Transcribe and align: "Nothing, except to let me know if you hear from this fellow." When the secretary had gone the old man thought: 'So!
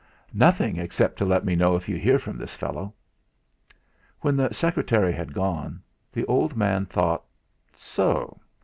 "Nothing, 0.33 0.77
except 0.77 1.17
to 1.19 1.25
let 1.25 1.45
me 1.45 1.55
know 1.55 1.75
if 1.75 1.87
you 1.87 1.95
hear 1.95 2.17
from 2.17 2.35
this 2.39 2.55
fellow." 2.55 2.95
When 4.21 4.35
the 4.35 4.51
secretary 4.51 5.13
had 5.13 5.31
gone 5.31 5.83
the 6.11 6.25
old 6.25 6.57
man 6.57 6.87
thought: 6.87 7.23
'So! 7.75 8.39